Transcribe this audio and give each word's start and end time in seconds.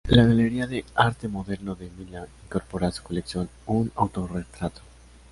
La 0.09 0.25
Galería 0.25 0.65
de 0.65 0.83
Arte 0.95 1.27
Moderno 1.27 1.75
de 1.75 1.87
Milán 1.91 2.25
incorpora 2.43 2.87
a 2.87 2.91
su 2.91 3.03
colección 3.03 3.47
un 3.67 3.91
autorretrato. 3.95 4.81